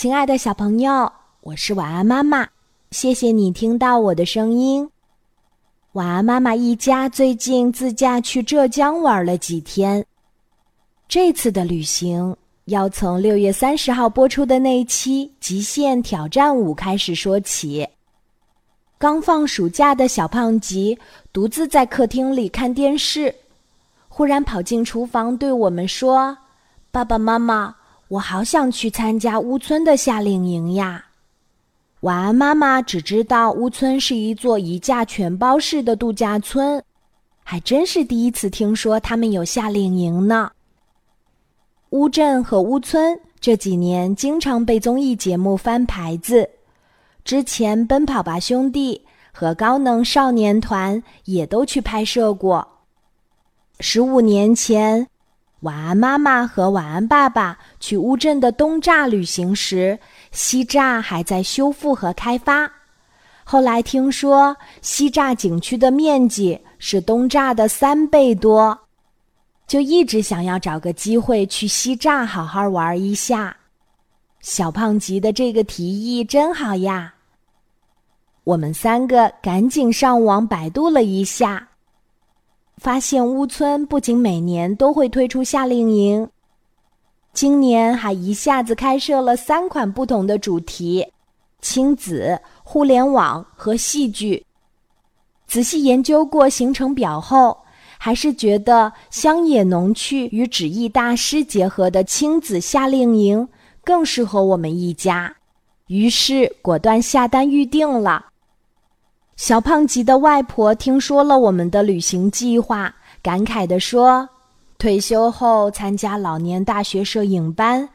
[0.00, 2.46] 亲爱的小朋友，我是晚安妈妈，
[2.92, 4.88] 谢谢你听到我的声音。
[5.94, 10.06] 晚安妈妈一家最近自驾去浙江玩了几天。
[11.08, 17.84] 这次的旅行要从六月三十号播出的那一期《极限挑战五》开始说起。
[18.98, 20.96] 刚放暑假的小胖吉
[21.32, 23.34] 独自在客厅里看电视，
[24.08, 26.38] 忽然跑进厨房对我们说
[26.92, 27.74] ：“爸爸妈妈。”
[28.08, 31.04] 我好想去参加乌村的夏令营呀！
[32.00, 36.82] 晚安，妈妈只知道乌村是一座一价全包式的度假村，
[37.44, 40.50] 还真是第一次听说他们有夏令营呢。
[41.90, 46.48] 乌镇和乌村这几年经常被综艺节目翻牌子，
[47.24, 49.02] 之前《奔跑吧兄弟》
[49.38, 52.66] 和《高能少年团》也都去拍摄过。
[53.80, 55.06] 十五年前。
[55.60, 59.98] 晚安，妈妈和晚安，爸爸去乌镇的东栅旅行时，
[60.30, 62.70] 西栅还在修复和开发。
[63.42, 68.78] 后来听说西栅景区的面积是东栅的三倍多，
[69.66, 73.56] 就一直想要找个机会去西栅好好玩一下。
[74.40, 77.14] 小胖吉的这个提议真好呀！
[78.44, 81.67] 我们三个赶紧上网百度了一下。
[82.78, 86.28] 发现乌村不仅每年都会推出夏令营，
[87.32, 91.06] 今年还一下子开设了三款不同的主题：
[91.60, 94.46] 亲子、互联网和戏剧。
[95.46, 97.58] 仔细研究过行程表后，
[97.98, 103.48] 还是觉得乡野农趣与纸艺大师结合的亲子夏令营
[103.82, 105.34] 更适合我们一家，
[105.88, 108.26] 于是果断下单预定了。
[109.38, 114.28] 小胖吉的外婆听说了我们的旅行计划，感慨地说
[114.78, 117.88] ：“退休后参加老年大学摄影班，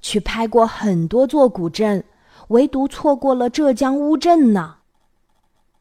[0.00, 2.02] 去拍过很多座古镇，
[2.48, 4.76] 唯独错过了浙江乌镇呢。”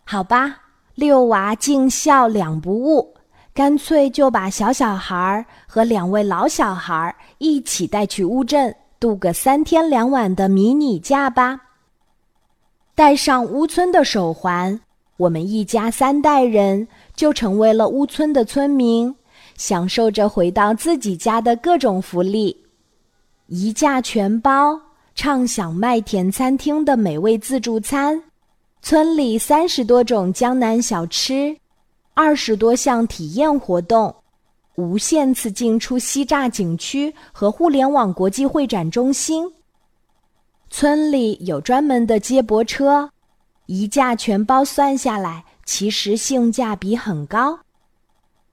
[0.04, 0.58] 好吧，
[0.96, 3.14] 六娃尽孝两不误，
[3.54, 11.58] 干脆就把小小孩和两位老小孩一起带去乌镇，度个三天两晚的迷你假吧。
[12.94, 14.78] 带上乌村的手环。
[15.18, 19.16] 我们一家三代人就成为了乌村的村民，
[19.56, 22.66] 享受着回到自己家的各种福利，
[23.48, 24.78] 一价全包，
[25.16, 28.22] 畅享麦田餐厅的美味自助餐，
[28.82, 31.56] 村里三十多种江南小吃，
[32.14, 34.14] 二十多项体验活动，
[34.76, 39.50] 无限次进出西栅景区和互联网国际会展中心。
[40.70, 43.10] 村里有专门的接驳车。
[43.66, 47.60] 一价全包算下来，其实性价比很高。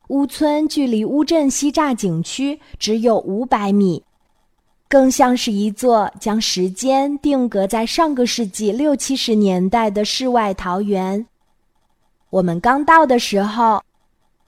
[0.08, 4.02] 乌村距离乌镇西栅景区只有五百米，
[4.88, 11.26] 更像是一座将时间定格在上个世纪六七十年代的世外桃源。
[12.30, 13.82] 我们刚到的时候，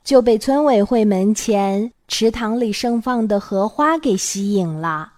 [0.02, 5.12] 就被村委会门前池塘里盛放的荷花给吸引了，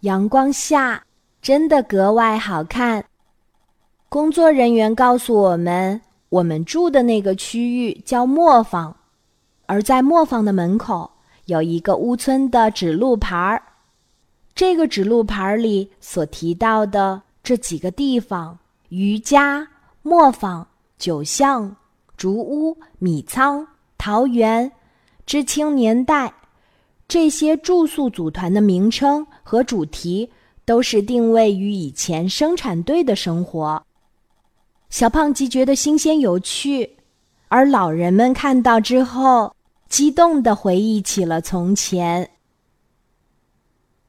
[0.00, 1.02] 阳光下
[1.40, 3.04] 真的格外好看。
[4.10, 6.00] 工作人员告诉我们，
[6.30, 8.96] 我们住的那个区域叫磨坊，
[9.66, 11.08] 而在磨坊的门口
[11.44, 13.62] 有一个乌村的指路牌儿。
[14.52, 18.58] 这个指路牌儿里所提到的这几个地方——
[18.90, 19.64] 余家、
[20.02, 20.66] 磨坊、
[20.98, 21.76] 九巷、
[22.16, 23.64] 竹屋、米仓、
[23.96, 24.72] 桃园、
[25.24, 26.34] 知青年代，
[27.06, 30.28] 这些住宿组团的名称和主题，
[30.64, 33.80] 都是定位于以前生产队的生活。
[34.90, 36.96] 小胖吉觉得新鲜有趣，
[37.46, 39.54] 而老人们看到之后，
[39.88, 42.28] 激动地回忆起了从前。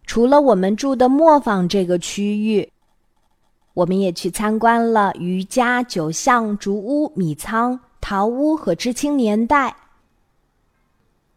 [0.07, 2.67] 除了我们住的磨坊这个区域，
[3.75, 9.73] 我们也去参观了余家、九巷、竹屋、米仓、桃屋和知青年代。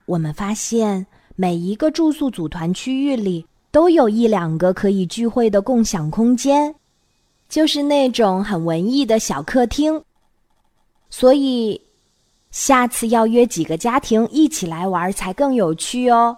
[0.07, 1.07] 我们发现，
[1.37, 6.75] 每一个住宿组团区域里，都有一两个可以聚会的共享空间。
[7.49, 10.03] 就是那种很文艺的小客厅，
[11.11, 11.81] 所以
[12.51, 16.37] 下次要约几个家庭一起来玩才更有趣哦。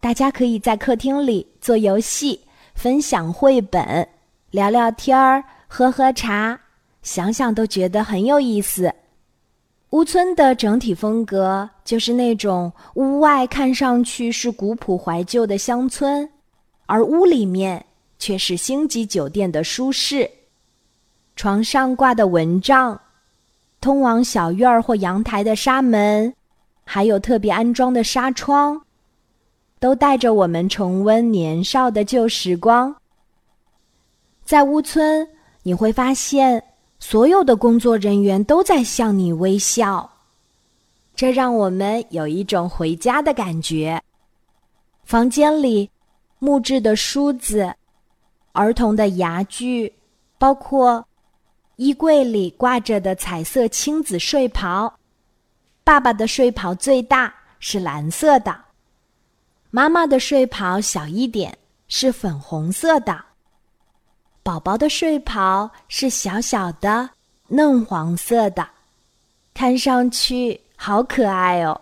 [0.00, 2.40] 大家可以在客厅里做游戏、
[2.74, 4.06] 分享绘本、
[4.50, 6.58] 聊聊天儿、喝喝茶，
[7.02, 8.92] 想想都觉得很有意思。
[9.90, 16.28] 屋村的整体风格就是那种屋外看上去是古朴怀旧的乡村，
[16.86, 17.84] 而屋里面。
[18.22, 20.30] 却是星级酒店的舒适，
[21.34, 23.00] 床上挂的蚊帐，
[23.80, 26.32] 通往小院儿或阳台的纱门，
[26.84, 28.80] 还有特别安装的纱窗，
[29.80, 32.94] 都带着我们重温年少的旧时光。
[34.44, 35.28] 在乌村，
[35.64, 36.62] 你会发现
[37.00, 40.08] 所有的工作人员都在向你微笑，
[41.16, 44.00] 这让我们有一种回家的感觉。
[45.02, 45.90] 房间里，
[46.38, 47.74] 木质的梳子，
[48.52, 49.92] 儿童的牙具，
[50.38, 51.06] 包括
[51.76, 54.92] 衣柜里挂着的彩色亲子睡袍。
[55.84, 58.52] 爸爸的睡袍最大，是蓝色的；
[59.70, 61.56] 妈妈的睡袍小一点，
[61.88, 63.24] 是粉红色的。
[64.42, 67.10] 宝宝的睡袍是小小的、
[67.48, 68.68] 嫩黄色的，
[69.54, 71.80] 看上去好可爱哦。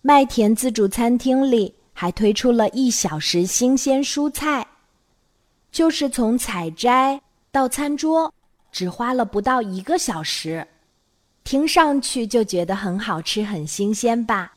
[0.00, 4.66] 麦田自助餐厅里还推出了一小时新鲜蔬菜，
[5.70, 7.20] 就是从采摘
[7.50, 8.32] 到餐桌，
[8.72, 10.66] 只花了不到一个小时。
[11.44, 14.52] 听上去就觉得很好吃、很新鲜吧？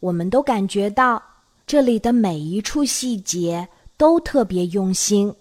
[0.00, 1.22] 我们都感觉到
[1.66, 5.34] 这里的每一处细节都特别用心。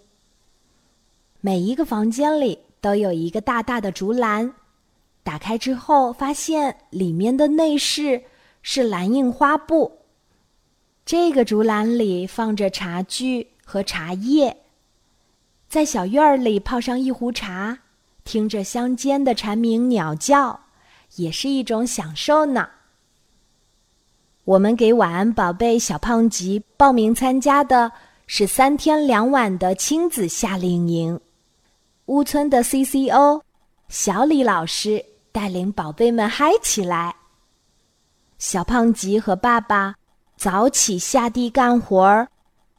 [1.41, 4.53] 每一个房间里都有一个大大的竹篮，
[5.23, 8.23] 打开之后发现里面的内饰
[8.61, 9.99] 是蓝印花布。
[11.05, 14.55] 这个竹篮里放着茶具和茶叶，
[15.73, 17.79] 在小院儿里泡上一壶茶，
[18.23, 20.59] 听着乡间的蝉鸣鸟叫。
[21.15, 22.69] 也是一种享受呢。
[24.43, 27.91] 我们给晚安宝贝小胖吉报名参加的
[28.27, 31.19] 是三天两晚的亲子夏令营。
[32.05, 33.41] 乌村的 CCO
[33.89, 37.15] 小李老师带领宝贝们嗨起来。
[38.37, 39.95] 小胖吉和爸爸
[40.37, 42.27] 早起下地干活儿，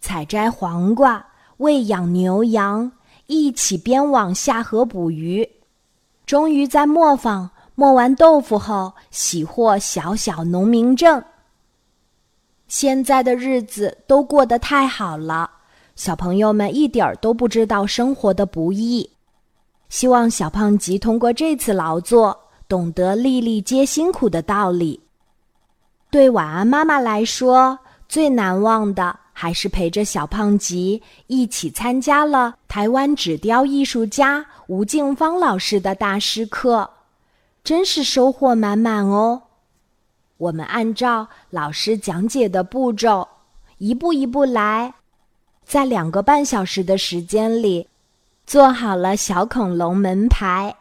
[0.00, 1.26] 采摘黄瓜，
[1.58, 2.90] 喂养牛羊，
[3.26, 5.48] 一起编网下河捕鱼，
[6.26, 7.50] 终于在磨坊。
[7.76, 11.22] 磨完豆腐后，喜获小小农民证。
[12.68, 15.50] 现在的日子都过得太好了，
[15.96, 19.10] 小朋友们一点儿都不知道生活的不易。
[19.88, 25.00] 希望小胖吉通过这次劳作，懂得粒粒皆辛苦的道理。
[26.10, 27.76] 对晚安妈妈来说，
[28.08, 36.88] 最难忘的还是陪着小胖吉一起参加了台湾纸雕艺术家吴静芳老师的大师课。
[37.62, 39.43] 真是收获满满哦！
[40.38, 43.29] 我们按照老师讲解的步骤，
[43.76, 44.94] 一步一步来，
[45.62, 47.88] 在两个半小时的时间里，
[48.47, 50.75] 做好了小恐龙门牌。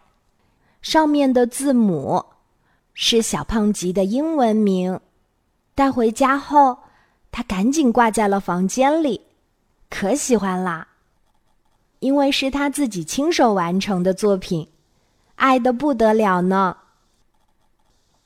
[0.82, 2.24] 上面的字母
[2.94, 5.02] 是小胖吉的英文名。
[5.76, 6.78] 带回家后，
[7.34, 9.20] 他赶紧挂在了房间里，
[9.90, 10.88] 可喜欢啦！
[11.98, 14.68] 因为是他自己亲手完成的作品。
[15.36, 16.78] 爱的不得了呢！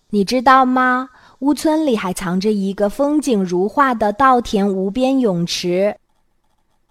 [0.09, 1.09] 你知道吗？
[1.39, 5.95] 屋村里还藏着一个风景如画的稻田无边泳池。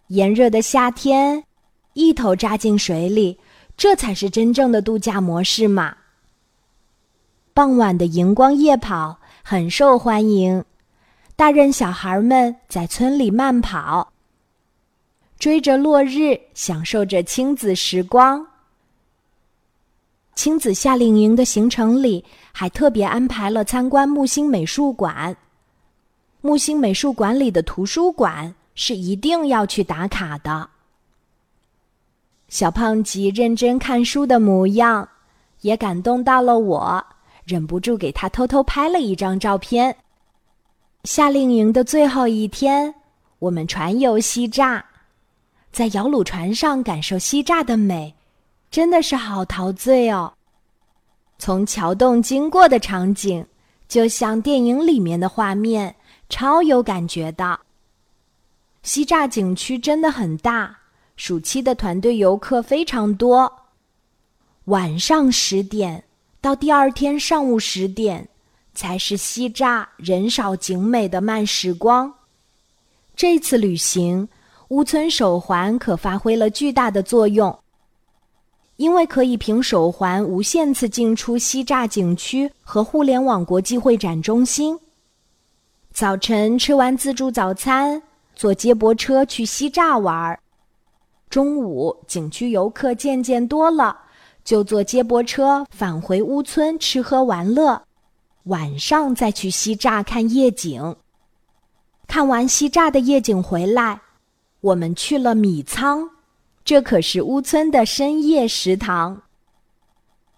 [0.06, 1.44] 炎热的夏天，
[1.92, 3.38] 一头扎进水里，
[3.76, 5.94] 这才是真正的度假模式嘛！
[7.52, 10.64] 傍晚的荧光夜跑很受欢迎，
[11.36, 14.10] 大人小孩们在村里慢跑，
[15.38, 18.44] 追着落日，享受着亲子时光。
[20.34, 25.36] 亲子夏令营的行程里，还特别安排了参观木星美术馆。
[26.40, 30.66] 木星美术馆里的图书馆是一定要去打卡的。
[32.48, 35.06] 小胖吉认真看书的模样，
[35.61, 37.04] 也感动到了我，
[37.44, 39.94] 忍不住给他偷偷拍了一张照片。
[41.06, 42.92] 夏令营的最后一天，
[43.38, 44.82] 我们船游西栅，
[45.70, 48.12] 在摇橹船上感受西栅的美。
[48.72, 50.34] 真的是好陶醉哦！
[51.38, 53.46] 从桥洞经过的场景，
[53.86, 55.94] 就像电影里面的画面，
[56.28, 57.60] 超有感觉的。
[58.82, 60.76] 西栅景区真的很大，
[61.14, 63.50] 暑期的团队游客非常多。
[64.64, 66.02] 晚上十点
[66.40, 68.28] 到第二天上午十点，
[68.76, 72.14] 才是西栅人少景美的慢时光。
[73.16, 74.28] 这次旅行，
[74.68, 77.59] 乌村手环可发挥了巨大的作用。
[78.76, 84.78] 因为可以凭手环无限次进出西栅景区和互联网国际会展中心。
[85.95, 88.02] 早晨吃完自助早餐，
[88.35, 90.38] 坐接驳车去西栅玩儿。
[91.30, 93.99] 中午景区游客渐渐多了，
[94.45, 97.86] 就坐接驳车返回乌村吃喝玩乐。
[98.46, 100.96] 晚上再去西栅看夜景。
[102.08, 104.00] 看完西栅的夜景回来，
[104.60, 106.10] 我们去了米仓。
[106.64, 109.22] 这可是乌村的深夜食堂。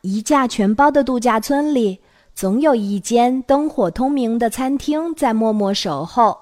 [0.02, 2.00] 一价全包的度假村里，
[2.34, 6.38] 总有一间灯火通明的餐厅在默默守候。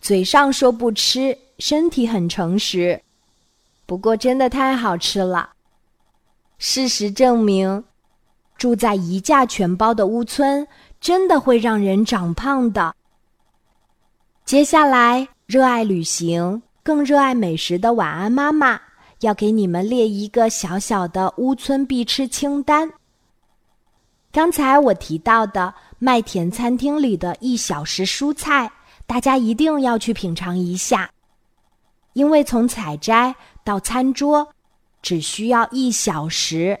[0.00, 3.02] 嘴上说不吃，身体很诚实。
[3.86, 5.50] 不过真的太好吃了。
[6.58, 7.84] 事实证明，
[8.58, 10.66] 住在一价全包的屋村
[11.00, 12.94] 真的会让人长胖的。
[14.44, 18.80] 接下来，热爱旅行、更热爱美食的晚安妈妈
[19.20, 22.90] 要给你们列一个小小的屋村必吃清单。
[24.32, 28.70] 刚才我提到的麦田餐厅里的一小时蔬菜，
[29.06, 31.10] 大家一定要去品尝一下，
[32.12, 33.34] 因为从采摘
[33.64, 34.46] 到餐桌
[35.00, 36.78] 只需要一小时，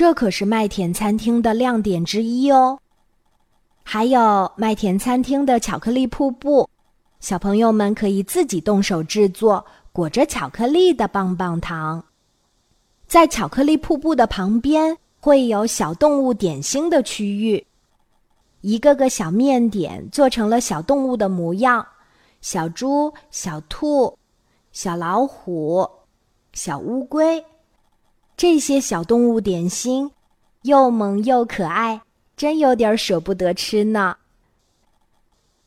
[0.00, 2.78] 这可是麦田餐厅的亮点之一哦。
[3.82, 6.66] 还有麦田餐厅的巧克力瀑布。
[7.18, 12.02] 小朋友们可以自己动手制作裹着巧克力的棒棒糖，
[13.06, 17.62] 在巧克力瀑布的旁边会有小动物点心的区域，
[18.62, 21.86] 一个个小面点做成了小动物的模样：
[22.40, 24.16] 小猪、小兔、
[24.72, 25.86] 小老虎、
[26.54, 27.44] 小乌龟。
[28.40, 30.10] 这些小动物点心
[30.62, 32.00] 又萌又可爱，
[32.38, 34.16] 真有点舍不得吃呢。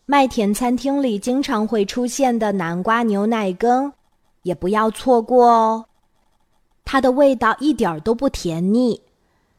[0.07, 3.93] 麦田餐厅里经常会出现的南瓜牛奶羹，
[4.41, 5.85] 也不要错过哦。
[6.83, 8.99] 它的味道一点都不甜腻，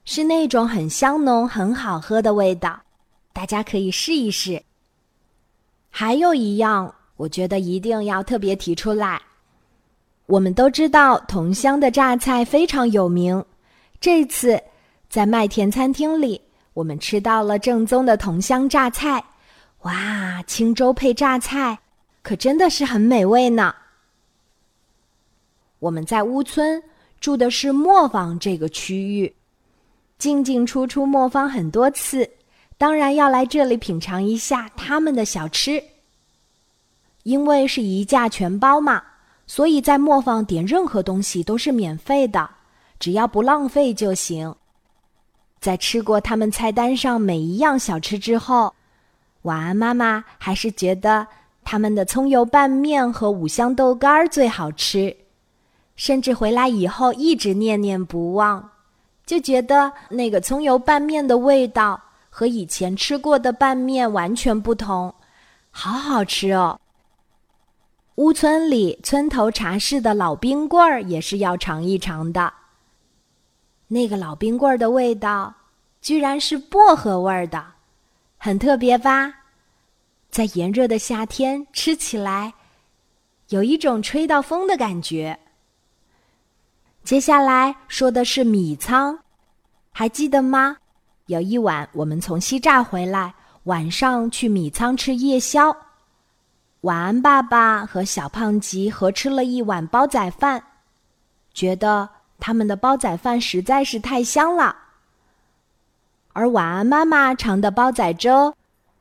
[0.05, 2.83] 是那种很香浓、很好喝的味道，
[3.33, 4.61] 大家可以试一试。
[5.89, 9.23] 还有一样，我觉得一定要特别提出来。
[10.27, 13.45] 我们都知道桐乡的榨菜非常有名，
[14.01, 14.61] 这次
[15.09, 16.41] 在麦田餐厅里，
[16.73, 19.23] 我们吃到了正宗的桐乡榨菜。
[19.83, 21.79] 哇，清粥配榨菜，
[22.23, 23.75] 可真的是很美味呢。
[25.79, 26.83] 我们在乌村
[27.21, 29.35] 住的是磨坊这个区域，
[30.17, 32.27] 进进出出磨坊很多次，
[32.79, 35.85] 当然要来这里品尝一下他们的小吃。
[37.25, 39.03] 因为是一价全包嘛，
[39.47, 42.49] 所以在磨坊点任何东西都是免费的，
[42.99, 44.55] 只要不浪费就行。
[45.61, 48.75] 在吃过他们菜单上每一样小吃之后。
[49.43, 51.27] 晚安，妈妈还是觉得
[51.63, 55.15] 他们的葱油拌面和五香豆干最好吃，
[55.97, 58.71] 甚至回来以后一直念念不忘，
[59.27, 65.15] 就觉得那个葱油拌面的味道和以前吃过的拌面完全不同，
[65.71, 66.81] 好好吃哦。
[68.17, 72.53] 乌村里村头茶室的老冰棍儿也是要尝一尝的，
[73.89, 75.53] 那个老冰棍儿的味道
[76.01, 77.65] 居然是薄荷味儿的。
[78.39, 79.35] 很特别吧，
[80.31, 82.55] 在炎热的夏天吃起来，
[83.49, 85.37] 有一种吹到风的感觉。
[87.03, 89.19] 接下来说的是米仓，
[89.91, 90.77] 还记得吗？
[91.27, 95.77] 有一晚我们从西栅回来，晚上去米仓吃夜宵。
[96.85, 100.63] 晚安，爸爸和小胖吉合吃了一碗煲仔饭，
[101.55, 102.07] 觉得
[102.39, 104.77] 他们的煲仔饭实在是太香了。
[106.35, 108.53] 而晚安妈妈尝的煲仔粥，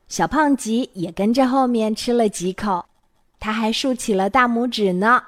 [0.07, 2.85] 小胖吉也跟着后面吃了几口，
[3.37, 5.21] 他还竖起了大拇指呢。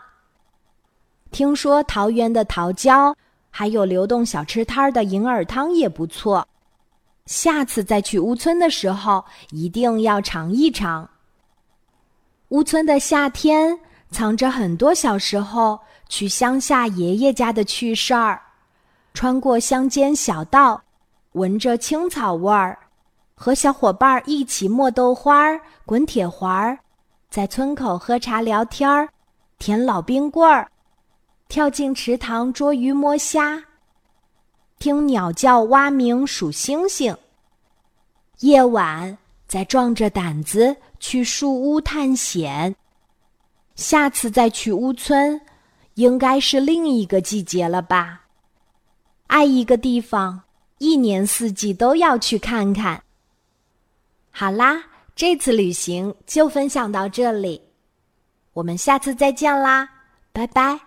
[1.32, 3.14] 听说桃园的桃胶，
[3.52, 6.48] 还有流动小吃摊儿的银耳汤也不错，
[7.26, 11.10] 下次再去乌村的时候一定要尝一尝。
[12.56, 13.78] 乌村的夏天
[14.12, 18.42] 藏着很多小时候去乡下爷爷家的趣事儿，
[19.14, 20.82] 穿过乡间小道。
[21.34, 22.80] 闻着青草味儿，
[23.36, 26.80] 和小伙伴一起磨豆花儿、滚铁环儿，
[27.30, 29.10] 在村口喝茶聊天儿，
[29.60, 30.72] 舔老冰棍儿，
[31.50, 33.62] 跳进池塘捉鱼摸虾，
[34.80, 37.18] 听鸟叫蛙鸣数星星。
[38.40, 42.76] 夜晚再壮着胆子去树屋探险。
[43.76, 45.40] 下次再去乌村，
[45.96, 48.22] 应该是另一个季节了吧？
[49.28, 50.42] 爱一个地方。
[50.78, 53.02] 一年四季都要去看看。
[54.30, 54.84] 好啦，
[55.16, 57.62] 这次旅行就分享到这里，
[58.52, 59.90] 我们下次再见啦，
[60.34, 60.85] 拜拜。